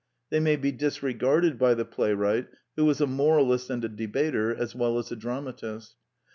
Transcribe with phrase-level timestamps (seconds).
[0.31, 4.73] They may be disregarded by the playwright who is a moralist and a debater as
[4.73, 5.93] well as a dramatist.